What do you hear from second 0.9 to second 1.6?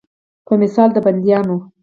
د بندیوان.